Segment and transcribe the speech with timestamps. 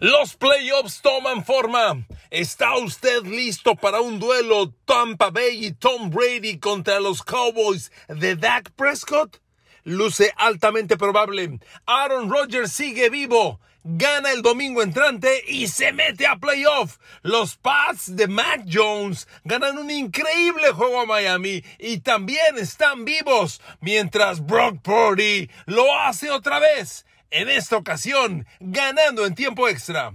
[0.00, 2.06] Los playoffs toman forma.
[2.30, 8.36] ¿Está usted listo para un duelo Tampa Bay y Tom Brady contra los Cowboys de
[8.36, 9.40] Dak Prescott?
[9.82, 11.58] Luce altamente probable.
[11.84, 13.58] Aaron Rodgers sigue vivo.
[13.82, 16.98] Gana el domingo entrante y se mete a playoff.
[17.22, 23.60] Los Pats de Mac Jones ganan un increíble juego a Miami y también están vivos,
[23.80, 30.12] mientras Brock Purdy lo hace otra vez en esta ocasión ganando en tiempo extra.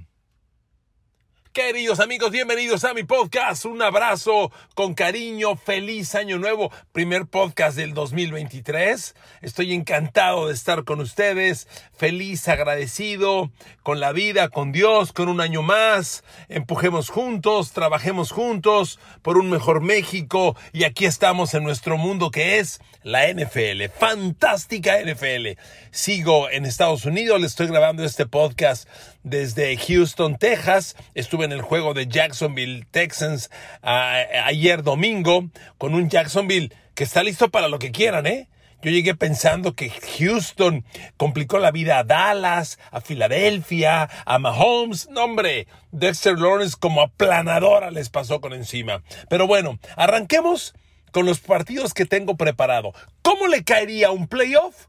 [1.53, 3.65] Queridos amigos, bienvenidos a mi podcast.
[3.65, 5.55] Un abrazo con cariño.
[5.55, 6.71] Feliz año nuevo.
[6.91, 9.13] Primer podcast del 2023.
[9.43, 11.67] Estoy encantado de estar con ustedes.
[11.95, 13.51] Feliz, agradecido
[13.83, 16.23] con la vida, con Dios, con un año más.
[16.49, 20.55] Empujemos juntos, trabajemos juntos por un mejor México.
[20.71, 23.89] Y aquí estamos en nuestro mundo que es la NFL.
[23.95, 25.59] Fantástica NFL.
[25.91, 27.39] Sigo en Estados Unidos.
[27.39, 28.89] Le estoy grabando este podcast
[29.23, 30.95] desde Houston, Texas.
[31.15, 33.49] Estuve en el juego de Jacksonville Texans
[33.81, 38.49] ayer domingo con un Jacksonville que está listo para lo que quieran, ¿eh?
[38.83, 40.83] Yo llegué pensando que Houston
[41.15, 45.07] complicó la vida a Dallas, a Filadelfia, a Mahomes.
[45.09, 49.01] No, hombre, Dexter Lawrence como aplanadora les pasó con encima.
[49.29, 50.73] Pero bueno, arranquemos
[51.13, 52.91] con los partidos que tengo preparado.
[53.21, 54.87] ¿Cómo le caería un playoff?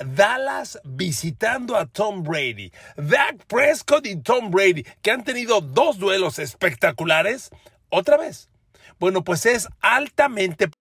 [0.00, 2.72] Dallas visitando a Tom Brady.
[2.96, 7.50] Dak Prescott y Tom Brady, que han tenido dos duelos espectaculares,
[7.92, 8.48] otra vez.
[8.98, 10.72] Bueno, pues es altamente.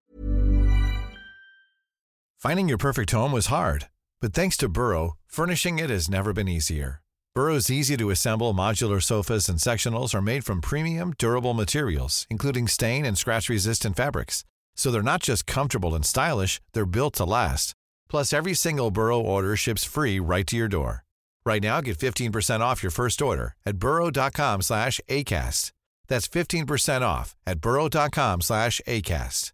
[2.37, 3.89] Finding your perfect home was hard,
[4.21, 7.01] but thanks to Burrow, furnishing it has never been easier.
[7.35, 12.67] Burrow's easy to assemble modular sofas and sectionals are made from premium, durable materials, including
[12.67, 14.43] stain and scratch resistant fabrics.
[14.75, 17.75] So they're not just comfortable and stylish, they're built to last.
[18.09, 21.03] Plus, every single Burrow order ships free right to your door.
[21.45, 25.71] Right now, get 15% off your first order at burrow.com slash ACAST.
[26.07, 29.51] That's 15% off at burrow.com slash ACAST.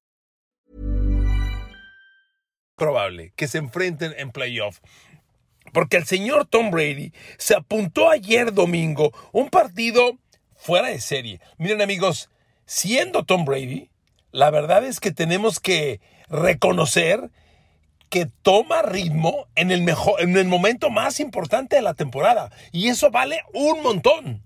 [2.78, 4.82] Probable que se enfrenten en playoff.
[5.74, 10.18] Porque el señor Tom Brady se apuntó ayer domingo un partido
[10.56, 11.40] fuera de serie.
[11.58, 12.30] Miren amigos,
[12.66, 13.90] siendo Tom Brady,
[14.32, 17.32] la verdad es que tenemos que reconocer
[18.10, 22.52] que toma ritmo en el, mejor, en el momento más importante de la temporada.
[22.72, 24.44] Y eso vale un montón.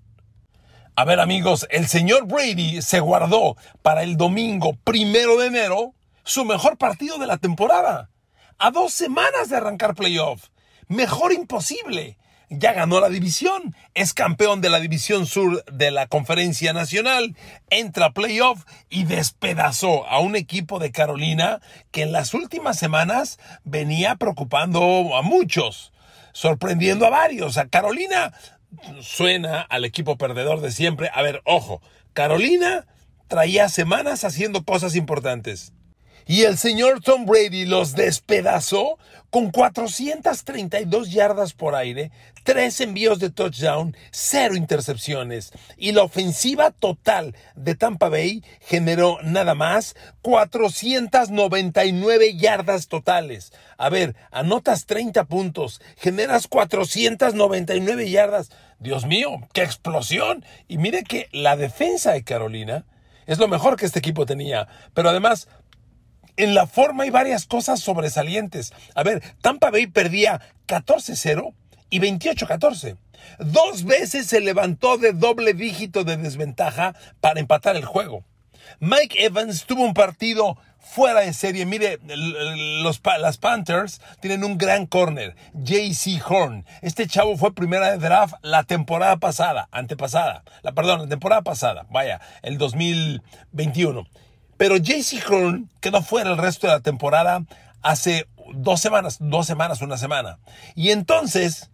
[0.95, 5.93] A ver amigos, el señor Brady se guardó para el domingo primero de enero
[6.23, 8.09] su mejor partido de la temporada.
[8.57, 10.49] A dos semanas de arrancar playoff.
[10.87, 12.17] Mejor imposible
[12.49, 17.35] ya ganó la división, es campeón de la división sur de la conferencia nacional,
[17.69, 21.61] entra a playoff y despedazó a un equipo de Carolina
[21.91, 25.93] que en las últimas semanas venía preocupando a muchos,
[26.33, 27.57] sorprendiendo a varios.
[27.57, 28.33] A Carolina
[29.01, 31.09] suena al equipo perdedor de siempre.
[31.13, 31.81] A ver, ojo,
[32.13, 32.87] Carolina
[33.27, 35.73] traía semanas haciendo cosas importantes.
[36.29, 38.99] Y el señor Tom Brady los despedazó
[39.31, 42.11] con 432 yardas por aire,
[42.43, 45.51] tres envíos de touchdown, cero intercepciones.
[45.75, 53.51] Y la ofensiva total de Tampa Bay generó nada más 499 yardas totales.
[53.79, 58.51] A ver, anotas 30 puntos, generas 499 yardas.
[58.77, 60.45] Dios mío, qué explosión.
[60.67, 62.85] Y mire que la defensa de Carolina
[63.29, 64.67] es lo mejor que este equipo tenía.
[64.95, 65.47] Pero además,
[66.39, 68.73] en la forma hay varias cosas sobresalientes.
[68.95, 71.53] A ver, Tampa Bay perdía 14-0
[71.89, 72.97] y 28-14.
[73.39, 78.23] Dos veces se levantó de doble dígito de desventaja para empatar el juego.
[78.79, 81.65] Mike Evans tuvo un partido fuera de serie.
[81.65, 81.99] Mire,
[82.83, 86.65] los, las Panthers tienen un gran corner, JC Horn.
[86.81, 91.85] Este chavo fue primera de draft la temporada pasada, antepasada, la, perdón, la temporada pasada,
[91.89, 94.07] vaya, el 2021.
[94.59, 97.45] Pero JC Horn quedó fuera el resto de la temporada
[97.81, 100.37] hace dos semanas, dos semanas, una semana.
[100.75, 101.69] Y entonces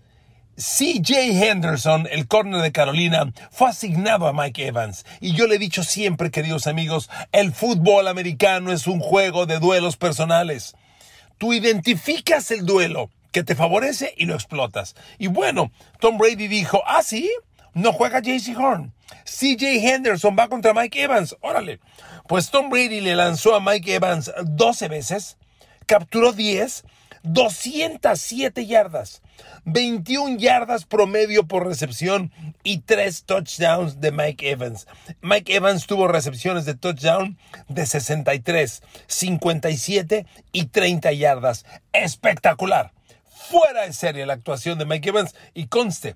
[0.55, 5.03] CJ Henderson, el corner de Carolina, fue asignado a Mike Evans.
[5.19, 9.57] Y yo le he dicho siempre, queridos amigos, el fútbol americano es un juego de
[9.57, 10.75] duelos personales.
[11.39, 14.95] Tú identificas el duelo que te favorece y lo explotas.
[15.17, 17.31] Y bueno, Tom Brady dijo, ah, sí,
[17.73, 18.93] no juega JC Horn.
[19.23, 21.35] CJ Henderson va contra Mike Evans.
[21.41, 21.79] Órale.
[22.27, 25.37] Pues Tom Brady le lanzó a Mike Evans 12 veces,
[25.85, 26.83] capturó 10
[27.25, 29.21] 207 yardas,
[29.65, 32.31] 21 yardas promedio por recepción
[32.63, 34.87] y 3 touchdowns de Mike Evans.
[35.21, 37.37] Mike Evans tuvo recepciones de touchdown
[37.67, 41.65] de 63, 57 y 30 yardas.
[41.93, 42.93] Espectacular.
[43.49, 46.15] Fuera de serie la actuación de Mike Evans y conste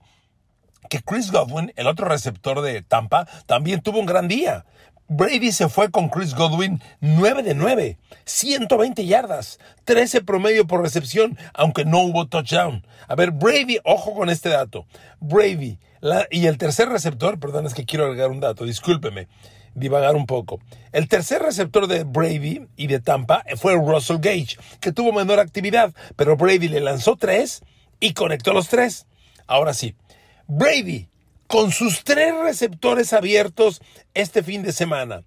[0.89, 4.65] que Chris Godwin, el otro receptor de Tampa, también tuvo un gran día.
[5.11, 11.35] Brady se fue con Chris Godwin 9 de 9, 120 yardas, 13 promedio por recepción,
[11.55, 12.85] aunque no hubo touchdown.
[13.07, 14.85] A ver, Brady, ojo con este dato.
[15.19, 15.79] Brady
[16.29, 19.27] y el tercer receptor, perdón, es que quiero agregar un dato, discúlpeme,
[19.73, 20.59] divagar un poco.
[20.91, 25.91] El tercer receptor de Brady y de Tampa fue Russell Gage, que tuvo menor actividad,
[26.17, 27.63] pero Brady le lanzó tres
[27.99, 29.07] y conectó los tres.
[29.47, 29.95] Ahora sí,
[30.47, 31.09] Brady
[31.49, 33.81] con sus tres receptores abiertos
[34.13, 35.23] este fin de semana.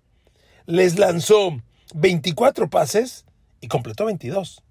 [0.67, 1.61] Les lanzó
[1.95, 3.27] 24 pases
[3.61, 4.63] y completó 22.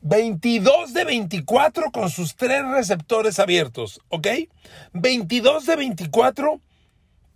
[0.00, 4.26] 22 de 24 con sus tres receptores abiertos, ¿ok?
[4.92, 6.60] 22 de 24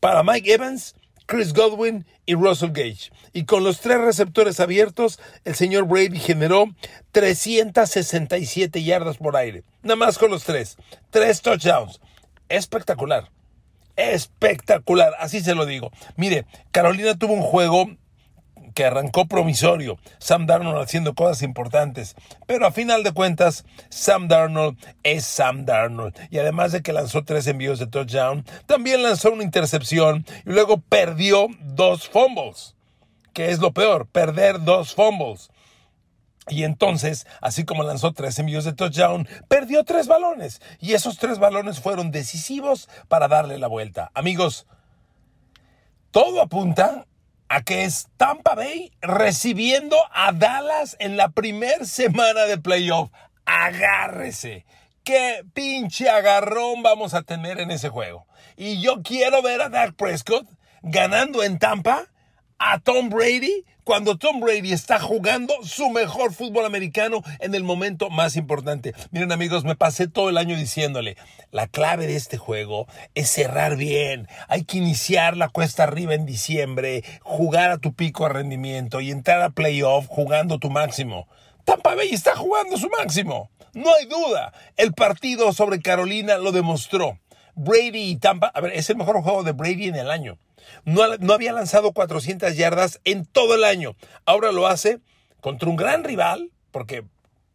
[0.00, 0.96] para Mike Evans,
[1.26, 3.12] Chris Godwin y Russell Gage.
[3.32, 6.74] Y con los tres receptores abiertos, el señor Brady generó
[7.12, 9.62] 367 yardas por aire.
[9.82, 10.76] Nada más con los tres.
[11.10, 12.00] Tres touchdowns.
[12.48, 13.35] Espectacular
[13.96, 15.90] espectacular, así se lo digo.
[16.16, 17.88] Mire, Carolina tuvo un juego
[18.76, 22.14] que arrancó promisorio, Sam Darnold haciendo cosas importantes,
[22.46, 26.14] pero a final de cuentas, Sam Darnold es Sam Darnold.
[26.30, 30.78] Y además de que lanzó tres envíos de touchdown, también lanzó una intercepción y luego
[30.78, 32.76] perdió dos fumbles,
[33.32, 35.50] que es lo peor, perder dos fumbles.
[36.48, 40.60] Y entonces, así como lanzó tres envíos de touchdown, perdió tres balones.
[40.80, 44.10] Y esos tres balones fueron decisivos para darle la vuelta.
[44.14, 44.66] Amigos,
[46.12, 47.06] todo apunta
[47.48, 53.10] a que es Tampa Bay recibiendo a Dallas en la primera semana de playoff.
[53.44, 54.66] Agárrese.
[55.04, 58.26] Qué pinche agarrón vamos a tener en ese juego.
[58.56, 60.46] Y yo quiero ver a Dak Prescott
[60.82, 62.06] ganando en Tampa
[62.58, 68.10] a Tom Brady cuando Tom Brady está jugando su mejor fútbol americano en el momento
[68.10, 68.94] más importante.
[69.12, 71.16] Miren amigos, me pasé todo el año diciéndole,
[71.52, 76.26] la clave de este juego es cerrar bien, hay que iniciar la cuesta arriba en
[76.26, 81.28] diciembre, jugar a tu pico de rendimiento y entrar a playoff jugando tu máximo.
[81.64, 83.52] Tampa Bay está jugando su máximo.
[83.72, 84.52] No hay duda.
[84.76, 87.20] El partido sobre Carolina lo demostró.
[87.54, 90.38] Brady y Tampa, a ver, es el mejor juego de Brady en el año.
[90.84, 91.02] No,
[91.32, 93.96] había lanzado 400 yardas en todo el año.
[94.24, 95.00] Ahora lo hace
[95.40, 97.04] contra un gran rival, porque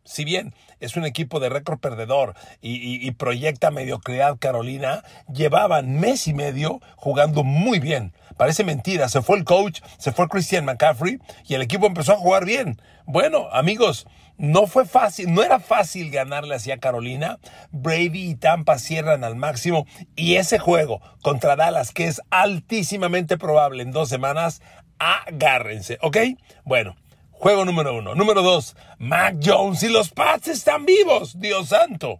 [0.03, 6.33] si bien es un equipo de récord perdedor y, proyecta mediocridad Carolina, llevaban mes y
[6.33, 8.13] medio jugando muy bien.
[8.35, 12.17] Parece mentira, se fue el coach, se fue Christian McCaffrey y el equipo empezó a
[12.17, 12.81] jugar bien.
[13.05, 14.07] Bueno, amigos,
[14.37, 17.37] no fue fácil, no era fácil ganarle hacia Carolina.
[17.71, 19.85] Brady y Tampa cierran al máximo
[20.15, 24.61] y ese juego contra Dallas, que es altísimamente probable en dos semanas,
[24.97, 26.17] agárrense, ¿ok?
[26.63, 26.95] Bueno,
[27.41, 28.13] juego número uno.
[28.13, 32.19] Número dos, Mac Jones y los Pats están vivos, Dios santo.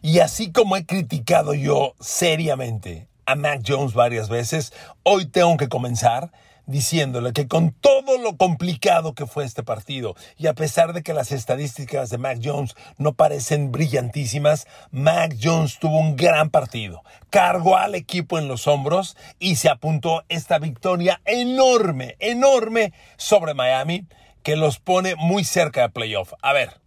[0.00, 5.68] Y así como he criticado yo seriamente a Mac Jones varias veces, hoy tengo que
[5.68, 6.30] comenzar
[6.66, 11.14] diciéndole que con todo lo complicado que fue este partido y a pesar de que
[11.14, 17.76] las estadísticas de Mac Jones no parecen brillantísimas, Mac Jones tuvo un gran partido, cargó
[17.76, 24.06] al equipo en los hombros y se apuntó esta victoria enorme, enorme sobre Miami
[24.42, 26.32] que los pone muy cerca de playoff.
[26.42, 26.80] A ver,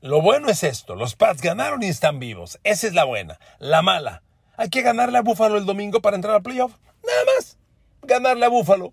[0.00, 3.82] lo bueno es esto, los Pats ganaron y están vivos, esa es la buena, la
[3.82, 4.22] mala.
[4.56, 7.58] Hay que ganarle a Buffalo el domingo para entrar al playoff, nada más
[8.02, 8.92] ganarle a Búfalo.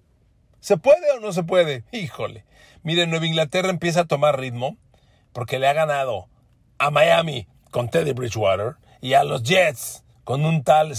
[0.59, 1.83] ¿Se puede o no se puede?
[1.91, 2.45] Híjole.
[2.83, 4.77] Miren, Nueva Inglaterra empieza a tomar ritmo
[5.33, 6.27] porque le ha ganado
[6.77, 10.93] a Miami con Teddy Bridgewater y a los Jets con un tal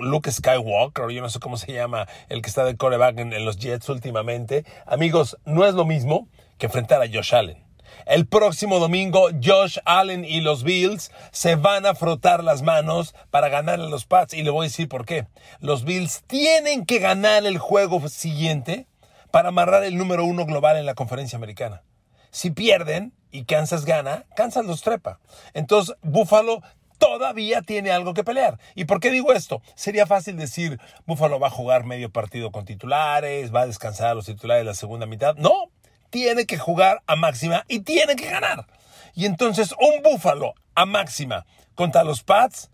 [0.00, 3.58] Luke Skywalker, yo no sé cómo se llama el que está de coreback en los
[3.58, 4.64] Jets últimamente.
[4.86, 6.28] Amigos, no es lo mismo
[6.58, 7.62] que enfrentar a Josh Allen.
[8.06, 13.48] El próximo domingo, Josh Allen y los Bills se van a frotar las manos para
[13.48, 14.34] ganar a los Pats.
[14.34, 15.26] Y le voy a decir por qué.
[15.60, 18.86] Los Bills tienen que ganar el juego siguiente
[19.30, 21.82] para amarrar el número uno global en la conferencia americana.
[22.30, 25.20] Si pierden y Kansas gana, Kansas los trepa.
[25.54, 26.62] Entonces, Buffalo
[26.98, 28.58] todavía tiene algo que pelear.
[28.76, 29.60] ¿Y por qué digo esto?
[29.74, 34.14] Sería fácil decir, Buffalo va a jugar medio partido con titulares, va a descansar a
[34.14, 35.34] los titulares la segunda mitad.
[35.36, 35.70] No,
[36.12, 38.66] tiene que jugar a máxima y tiene que ganar.
[39.14, 42.70] Y entonces un Buffalo a máxima contra los Pats,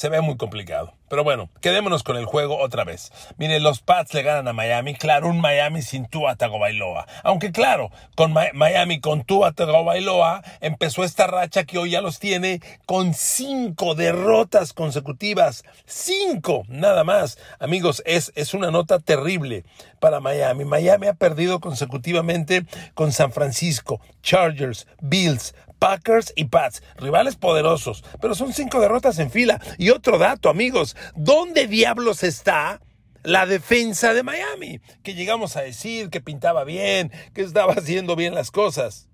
[0.00, 0.94] se ve muy complicado.
[1.10, 3.12] Pero bueno, quedémonos con el juego otra vez.
[3.36, 4.94] Miren, los Pats le ganan a Miami.
[4.94, 7.06] Claro, un Miami sin Tua Tagovailoa.
[7.22, 12.62] Aunque claro, con Miami con Tua Tagovailoa empezó esta racha que hoy ya los tiene
[12.86, 15.64] con cinco derrotas consecutivas.
[15.84, 17.36] Cinco, nada más.
[17.58, 19.64] Amigos, es, es una nota terrible
[19.98, 20.64] para Miami.
[20.64, 22.64] Miami ha perdido consecutivamente
[22.94, 29.30] con San Francisco, Chargers, Bills, Packers y Pats, rivales poderosos, pero son cinco derrotas en
[29.30, 29.60] fila.
[29.78, 32.80] Y otro dato, amigos, ¿dónde diablos está?
[33.22, 38.34] La defensa de Miami, que llegamos a decir que pintaba bien, que estaba haciendo bien
[38.34, 39.08] las cosas.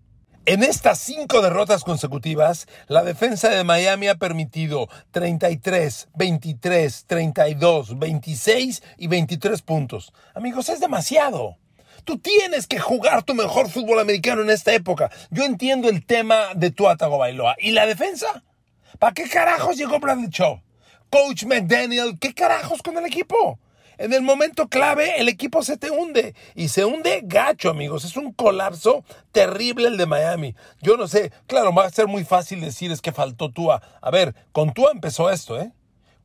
[0.44, 8.82] En estas cinco derrotas consecutivas, la defensa de Miami ha permitido 33, 23, 32, 26
[8.96, 10.12] y 23 puntos.
[10.34, 11.56] Amigos, es demasiado.
[12.06, 15.10] Tú tienes que jugar tu mejor fútbol americano en esta época.
[15.30, 17.56] Yo entiendo el tema de tu Bailoa.
[17.58, 18.44] ¿Y la defensa?
[19.00, 20.60] ¿Para qué carajos llegó Bradley Chubb?
[21.10, 23.58] Coach McDaniel, ¿qué carajos con el equipo?
[23.98, 26.36] En el momento clave, el equipo se te hunde.
[26.54, 28.04] Y se hunde gacho, amigos.
[28.04, 30.54] Es un colapso terrible el de Miami.
[30.82, 33.82] Yo no sé, claro, va a ser muy fácil decir es que faltó Tua.
[34.00, 35.72] A ver, con Tua empezó esto, ¿eh?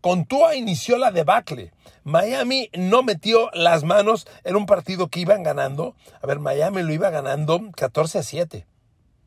[0.01, 1.71] Con Tua inició la debacle.
[2.03, 5.95] Miami no metió las manos en un partido que iban ganando.
[6.23, 8.65] A ver, Miami lo iba ganando 14 a 7.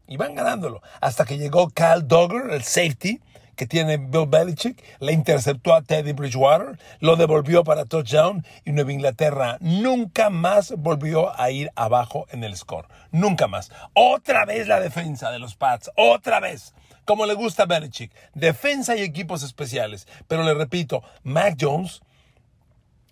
[0.09, 0.83] Iban ganándolo.
[1.01, 3.21] Hasta que llegó Kyle Dogger, el safety,
[3.55, 8.93] que tiene Bill Belichick, le interceptó a Teddy Bridgewater, lo devolvió para touchdown y Nueva
[8.93, 12.89] Inglaterra nunca más volvió a ir abajo en el score.
[13.13, 13.71] Nunca más.
[13.95, 15.91] Otra vez la defensa de los Pats.
[15.95, 20.07] Otra vez como le gusta a Belichick, defensa y equipos especiales.
[20.29, 22.03] Pero le repito, Mac Jones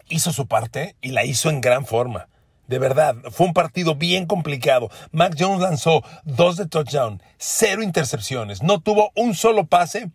[0.09, 2.29] hizo su parte y la hizo en gran forma.
[2.69, 4.91] De verdad, fue un partido bien complicado.
[5.11, 10.11] Mac Jones lanzó dos de touchdown, cero intercepciones, no tuvo un solo pase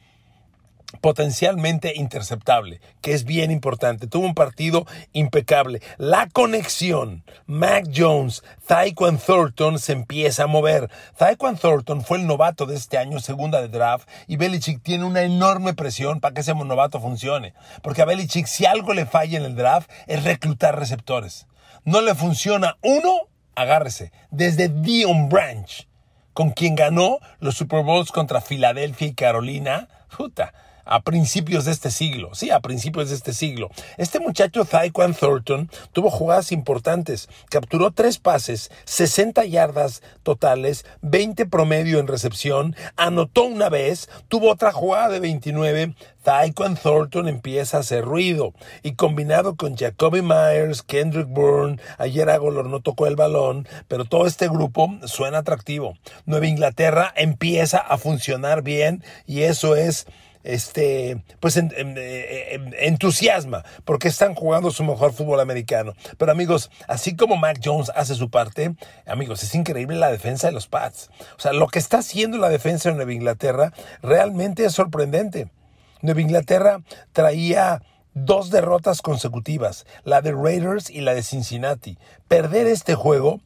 [1.02, 4.08] potencialmente interceptable, que es bien importante.
[4.08, 5.82] Tuvo un partido impecable.
[5.98, 10.90] La conexión Mac Jones, Tyquan Thornton se empieza a mover.
[11.18, 15.24] Tyquan Thornton fue el novato de este año, segunda de draft, y Belichick tiene una
[15.24, 17.54] enorme presión para que ese novato funcione.
[17.82, 21.48] Porque a Belichick, si algo le falla en el draft, es reclutar receptores.
[21.84, 23.14] No le funciona uno,
[23.56, 25.88] agárrese, desde Dion Branch,
[26.34, 29.88] con quien ganó los Super Bowls contra Filadelfia y Carolina.
[30.16, 30.54] Puta,
[30.88, 33.70] a principios de este siglo, sí, a principios de este siglo.
[33.98, 42.00] Este muchacho Tyquan Thornton tuvo jugadas importantes, capturó tres pases, 60 yardas totales, 20 promedio
[42.00, 45.96] en recepción, anotó una vez, tuvo otra jugada de 29,
[46.28, 48.54] Tyquan Thornton empieza a hacer ruido
[48.84, 54.26] y combinado con Jacoby Myers, Kendrick Bourne, ayer Agolor no tocó el balón, pero todo
[54.28, 55.96] este grupo suena atractivo.
[56.26, 60.06] Nueva Inglaterra empieza a funcionar bien y eso es
[60.48, 65.94] este, pues entusiasma porque están jugando su mejor fútbol americano.
[66.18, 68.74] Pero amigos, así como Mac Jones hace su parte,
[69.06, 71.10] amigos, es increíble la defensa de los Pats.
[71.38, 75.50] O sea, lo que está haciendo la defensa de Nueva Inglaterra realmente es sorprendente.
[76.02, 76.80] Nueva Inglaterra
[77.12, 77.82] traía
[78.14, 81.98] dos derrotas consecutivas, la de Raiders y la de Cincinnati.
[82.30, 83.42] Perder este juego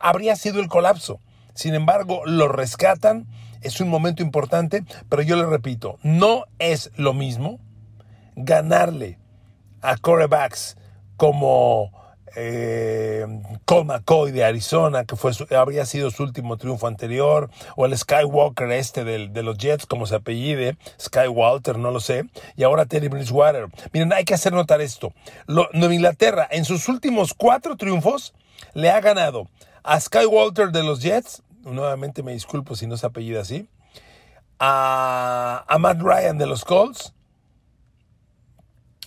[0.00, 1.18] habría sido el colapso.
[1.54, 3.26] Sin embargo, lo rescatan
[3.62, 7.58] es un momento importante, pero yo le repito, no es lo mismo
[8.36, 9.18] ganarle
[9.82, 10.76] a corebacks
[11.16, 11.92] como
[12.36, 13.26] eh,
[13.64, 18.70] Cole McCoy de Arizona, que fue habría sido su último triunfo anterior, o el Skywalker
[18.72, 22.24] este de los Jets, como se apellide, Skywalter, no lo sé,
[22.56, 23.68] y ahora Terry Bridgewater.
[23.92, 25.12] Miren, hay que hacer notar esto.
[25.46, 28.34] Nueva Inglaterra, en sus últimos cuatro triunfos,
[28.74, 29.48] le ha ganado
[29.82, 33.68] a Skywalter de los Jets, nuevamente me disculpo si no se apellida así,
[34.58, 37.14] a, Matt Ryan de los Colts,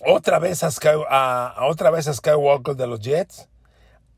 [0.06, 3.48] otra vez a, otra vez a Skywalker de los Jets,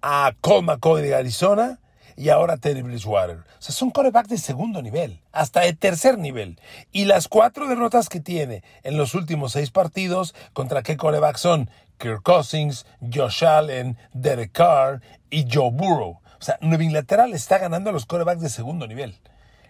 [0.03, 1.81] a Cole McCoy de Arizona
[2.17, 3.39] y ahora Teddy Bridgewater.
[3.39, 6.61] O sea, son corebacks de segundo nivel, hasta de tercer nivel.
[6.93, 11.71] Y las cuatro derrotas que tiene en los últimos seis partidos, ¿contra qué corebacks son?
[11.99, 16.21] Kirk Cousins, Josh Allen, Derek Carr y Joe Burrow.
[16.45, 19.19] O sea, Nueva Inglaterra le está ganando a los corebacks de segundo nivel.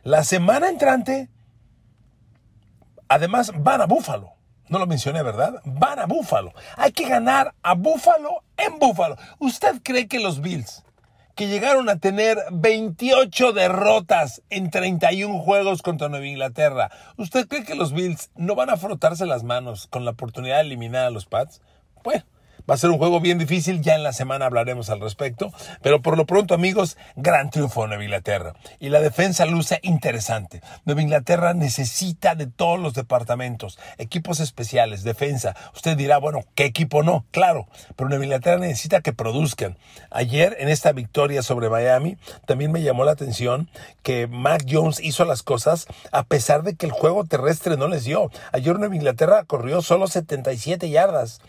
[0.03, 1.31] La semana entrante,
[3.07, 4.33] además, van a Buffalo.
[4.69, 5.63] No lo mencioné, ¿verdad?
[5.65, 6.53] Van a Buffalo.
[6.77, 9.17] Hay que ganar a Buffalo en Buffalo.
[9.39, 10.83] ¿Usted cree que los Bills,
[11.37, 17.77] que llegaron a tener 28 derrotas en 31 juegos contra Nueva Inglaterra, ¿usted cree que
[17.77, 21.27] los Bills no van a frotarse las manos con la oportunidad de eliminar a los
[21.27, 21.63] Pats?
[22.03, 22.25] Bueno,
[22.69, 25.53] Va a ser un juego bien difícil, ya en la semana hablaremos al respecto,
[25.83, 28.55] pero por lo pronto amigos, gran triunfo de Nueva Inglaterra.
[28.79, 30.63] Y la defensa luce interesante.
[30.87, 35.55] Nueva Inglaterra necesita de todos los departamentos, equipos especiales, defensa.
[35.75, 37.27] Usted dirá, bueno, ¿qué equipo no?
[37.33, 39.77] Claro, pero Nueva Inglaterra necesita que produzcan.
[40.11, 42.17] Ayer en esta victoria sobre Miami,
[42.47, 43.69] también me llamó la atención
[44.03, 48.05] que Mac Jones hizo las cosas a pesar de que el juego terrestre no les
[48.05, 48.31] dio.
[48.53, 51.43] Ayer Nueva Inglaterra corrió solo 77 yardas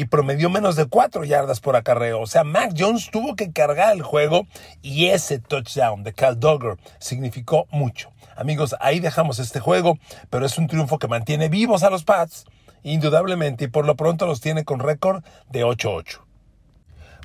[0.00, 2.22] y promedió menos de 4 yardas por acarreo.
[2.22, 4.46] O sea, Mac Jones tuvo que cargar el juego
[4.80, 8.10] y ese touchdown de Cal Dogger significó mucho.
[8.34, 9.98] Amigos, ahí dejamos este juego,
[10.30, 12.46] pero es un triunfo que mantiene vivos a los Pats,
[12.82, 16.20] indudablemente, y por lo pronto los tiene con récord de 8-8.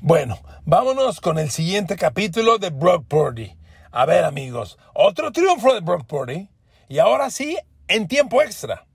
[0.01, 3.55] Bueno, vámonos con el siguiente capítulo de Brock Purdy.
[3.93, 6.49] A ver, amigos, otro triunfo de Brock Purdy,
[6.89, 8.85] y ahora sí, en tiempo extra.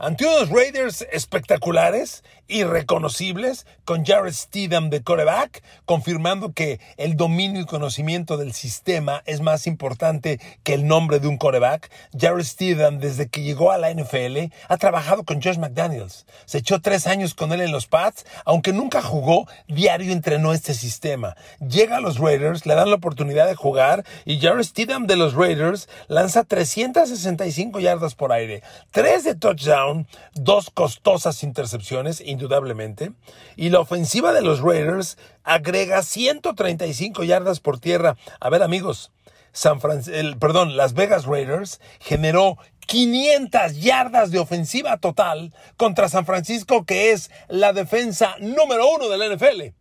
[0.00, 7.66] Ante unos Raiders espectaculares, irreconocibles, con Jared Steedham de coreback, confirmando que el dominio y
[7.66, 11.90] conocimiento del sistema es más importante que el nombre de un coreback.
[12.18, 16.26] Jared Steedham, desde que llegó a la NFL, ha trabajado con Josh McDaniels.
[16.46, 20.74] Se echó tres años con él en los Pats, aunque nunca jugó, diario entrenó este
[20.74, 21.36] sistema.
[21.60, 25.34] Llega a los Raiders, le dan la oportunidad de jugar y Jared Steedham de los
[25.34, 33.12] Raiders lanza 365 yardas por aire, tres de touchdown dos costosas intercepciones, indudablemente,
[33.56, 38.16] y la ofensiva de los Raiders agrega 135 yardas por tierra.
[38.38, 39.10] A ver, amigos,
[39.52, 47.10] San perdón, Las Vegas Raiders generó 500 yardas de ofensiva total contra San Francisco, que
[47.10, 49.74] es la defensa número uno de la NFL.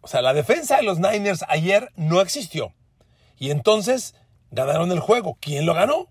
[0.00, 2.74] O sea, la defensa de los Niners ayer no existió.
[3.38, 4.14] Y entonces
[4.50, 5.38] ganaron el juego.
[5.40, 6.08] ¿Quién lo ganó?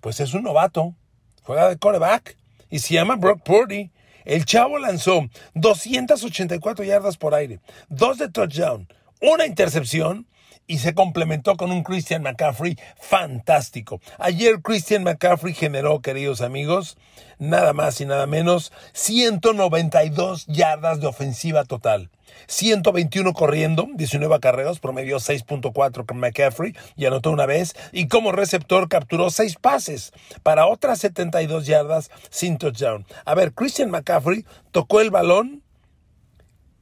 [0.00, 0.96] Pues es un novato
[1.42, 2.36] juega de coreback
[2.70, 3.90] y se llama Brock Purdy.
[4.24, 8.88] El chavo lanzó 284 yardas por aire, dos de touchdown,
[9.20, 10.26] una intercepción
[10.66, 14.00] y se complementó con un Christian McCaffrey fantástico.
[14.18, 16.96] Ayer Christian McCaffrey generó, queridos amigos,
[17.38, 22.10] nada más y nada menos, 192 yardas de ofensiva total.
[22.46, 27.74] 121 corriendo, 19 acarreos, promedió 6.4 con McCaffrey y anotó una vez.
[27.92, 33.06] Y como receptor capturó 6 pases para otras 72 yardas sin touchdown.
[33.24, 35.62] A ver, Christian McCaffrey tocó el balón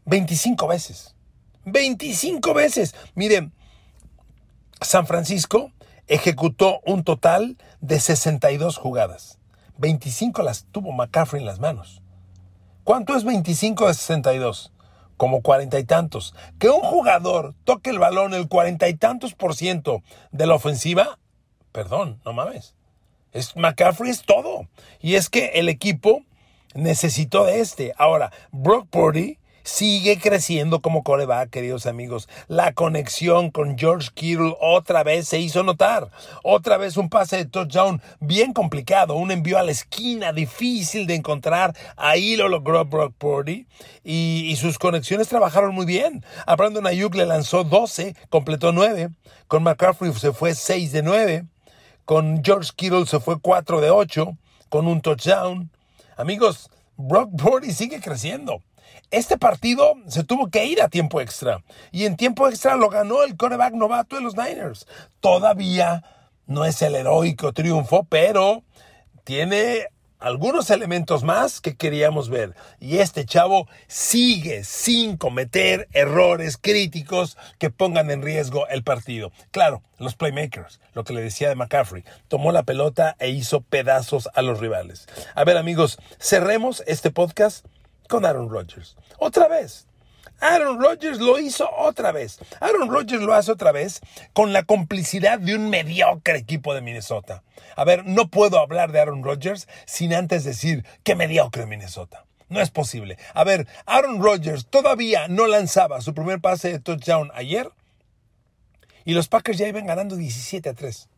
[0.06, 1.14] 25 veces.
[1.64, 2.94] 25 veces.
[3.14, 3.52] Miren,
[4.80, 5.72] San Francisco
[6.06, 9.38] ejecutó un total de 62 jugadas.
[9.78, 12.02] 25 las tuvo McCaffrey en las manos.
[12.84, 14.72] ¿Cuánto es 25 de 62?
[15.16, 16.34] Como cuarenta y tantos.
[16.58, 21.18] Que un jugador toque el balón el cuarenta y tantos por ciento de la ofensiva,
[21.72, 22.74] perdón, no mames.
[23.32, 24.66] Es, McCaffrey es todo.
[25.00, 26.22] Y es que el equipo
[26.74, 27.92] necesitó de este.
[27.96, 32.28] Ahora, Brock Purdy sigue creciendo como coreback, queridos amigos.
[32.48, 36.10] La conexión con George Kittle otra vez se hizo notar.
[36.42, 41.14] Otra vez un pase de touchdown bien complicado, un envío a la esquina difícil de
[41.14, 41.76] encontrar.
[41.96, 43.66] Ahí lo logró Brock Purdy
[44.04, 46.24] y, sus conexiones trabajaron muy bien.
[46.46, 49.10] A Brandon Ayuk le lanzó 12, completó 9.
[49.48, 51.44] Con McCaffrey se fue 6 de 9.
[52.04, 54.36] Con George Kittle se fue 4 de 8
[54.68, 55.70] con un touchdown.
[56.16, 58.62] Amigos, Brock Purdy sigue creciendo.
[59.10, 61.62] Este partido se tuvo que ir a tiempo extra.
[61.90, 64.86] Y en tiempo extra lo ganó el coreback novato de los Niners.
[65.20, 66.04] Todavía
[66.46, 68.62] no es el heroico triunfo, pero
[69.24, 69.88] tiene
[70.20, 72.54] algunos elementos más que queríamos ver.
[72.78, 79.32] Y este chavo sigue sin cometer errores críticos que pongan en riesgo el partido.
[79.50, 84.28] Claro, los playmakers, lo que le decía de McCaffrey, tomó la pelota e hizo pedazos
[84.34, 85.08] a los rivales.
[85.34, 87.64] A ver amigos, cerremos este podcast
[88.10, 88.96] con Aaron Rodgers.
[89.18, 89.86] Otra vez.
[90.40, 92.38] Aaron Rodgers lo hizo otra vez.
[92.60, 94.00] Aaron Rodgers lo hace otra vez
[94.32, 97.42] con la complicidad de un mediocre equipo de Minnesota.
[97.76, 102.24] A ver, no puedo hablar de Aaron Rodgers sin antes decir que mediocre Minnesota.
[102.48, 103.16] No es posible.
[103.32, 107.70] A ver, Aaron Rodgers todavía no lanzaba su primer pase de touchdown ayer
[109.04, 111.08] y los Packers ya iban ganando 17 a 3.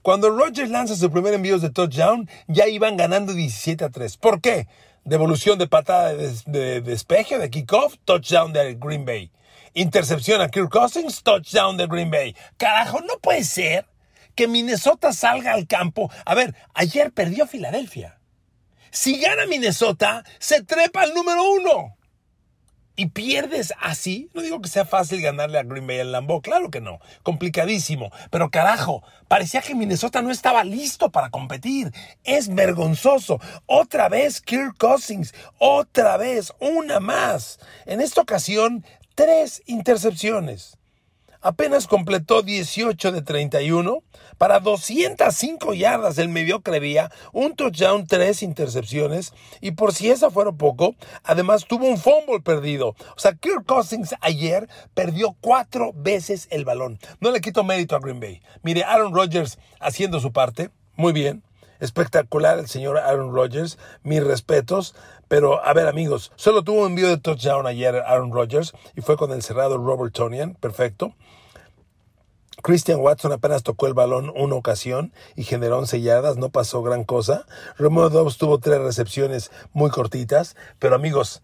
[0.00, 4.16] Cuando Rodgers lanza su primer envío de touchdown, ya iban ganando 17 a 3.
[4.16, 4.68] ¿Por qué?
[5.04, 9.30] Devolución de patada de, despeje, de kickoff, touchdown de Green Bay.
[9.74, 12.34] Intercepción a Kirk Cousins, touchdown de Green Bay.
[12.56, 13.86] Carajo, no puede ser
[14.34, 16.10] que Minnesota salga al campo.
[16.24, 18.18] A ver, ayer perdió Filadelfia.
[18.90, 21.96] Si gana Minnesota, se trepa al número uno.
[22.96, 26.70] Y pierdes así, no digo que sea fácil ganarle a Green Bay en Lambeau, claro
[26.70, 31.90] que no, complicadísimo, pero carajo, parecía que Minnesota no estaba listo para competir,
[32.22, 38.84] es vergonzoso, otra vez Kirk Cousins, otra vez, una más, en esta ocasión
[39.16, 40.78] tres intercepciones
[41.44, 44.02] apenas completó 18 de 31
[44.38, 50.52] para 205 yardas del mediocre día, un touchdown, tres intercepciones y por si esa fuera
[50.52, 52.88] poco, además tuvo un fumble perdido.
[52.88, 56.98] O sea, Kirk Cousins ayer perdió cuatro veces el balón.
[57.20, 58.42] No le quito mérito a Green Bay.
[58.62, 61.42] Mire, Aaron Rodgers haciendo su parte, muy bien.
[61.80, 64.94] Espectacular el señor Aaron Rodgers, mis respetos.
[65.28, 69.16] Pero, a ver, amigos, solo tuvo un envío de touchdown ayer Aaron Rodgers y fue
[69.16, 71.14] con el cerrado Robert Tonian, perfecto.
[72.64, 77.04] Christian Watson apenas tocó el balón una ocasión y generó 11 yardas, no pasó gran
[77.04, 77.44] cosa.
[77.76, 81.42] Romeo Dobbs tuvo tres recepciones muy cortitas, pero amigos,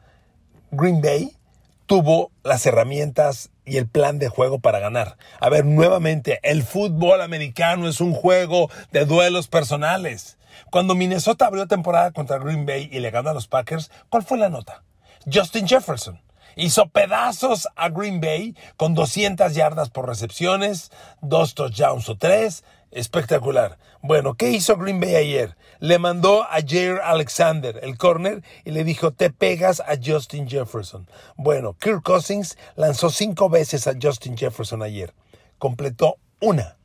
[0.71, 1.37] Green Bay
[1.85, 5.19] tuvo las herramientas y el plan de juego para ganar.
[5.41, 10.39] A ver, nuevamente, el fútbol americano es un juego de duelos personales.
[10.71, 14.39] Cuando Minnesota abrió temporada contra Green Bay y le ganó a los Packers, ¿cuál fue
[14.39, 14.85] la nota?
[15.31, 16.19] Justin Jefferson.
[16.57, 22.65] Hizo pedazos a Green Bay con 200 yardas por recepciones, dos touchdowns o tres.
[22.91, 23.79] Espectacular.
[24.03, 25.57] Bueno, ¿qué hizo Green Bay ayer?
[25.79, 31.09] Le mandó a Jair Alexander, el corner, y le dijo, te pegas a Justin Jefferson.
[31.37, 35.15] Bueno, Kirk Cousins lanzó cinco veces a Justin Jefferson ayer.
[35.59, 36.79] Completó una.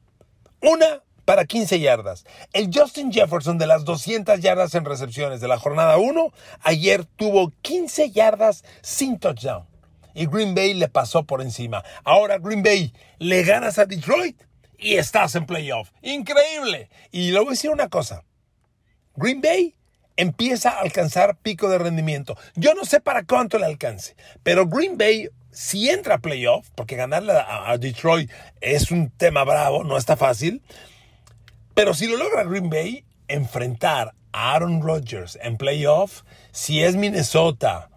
[0.61, 2.25] Una para 15 yardas.
[2.53, 7.51] El Justin Jefferson de las 200 yardas en recepciones de la jornada 1, ayer tuvo
[7.61, 9.65] 15 yardas sin touchdown.
[10.13, 11.83] Y Green Bay le pasó por encima.
[12.05, 14.41] Ahora Green Bay le ganas a Detroit
[14.77, 15.89] y estás en playoff.
[16.01, 16.89] Increíble.
[17.11, 18.23] Y le voy a decir una cosa.
[19.15, 19.75] Green Bay
[20.15, 22.37] empieza a alcanzar pico de rendimiento.
[22.55, 26.97] Yo no sé para cuánto le alcance, pero Green Bay si entra a playoff, porque
[26.97, 30.61] ganarle a Detroit es un tema bravo, no está fácil,
[31.75, 37.89] pero si lo logra Green Bay, enfrentar a Aaron Rodgers en playoff, si es Minnesota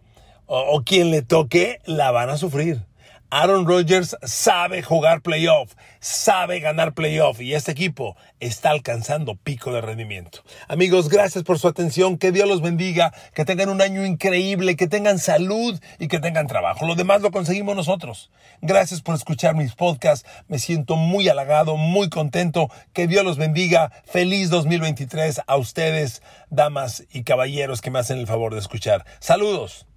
[0.46, 2.87] o, o quien le toque, la van a sufrir.
[3.30, 9.82] Aaron Rodgers sabe jugar playoff, sabe ganar playoff y este equipo está alcanzando pico de
[9.82, 10.42] rendimiento.
[10.66, 14.86] Amigos, gracias por su atención, que Dios los bendiga, que tengan un año increíble, que
[14.86, 16.86] tengan salud y que tengan trabajo.
[16.86, 18.30] Lo demás lo conseguimos nosotros.
[18.62, 23.92] Gracias por escuchar mis podcasts, me siento muy halagado, muy contento, que Dios los bendiga.
[24.06, 29.04] Feliz 2023 a ustedes, damas y caballeros que me hacen el favor de escuchar.
[29.20, 29.87] Saludos.